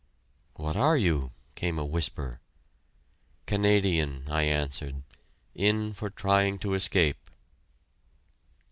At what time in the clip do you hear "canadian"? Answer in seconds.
3.45-4.23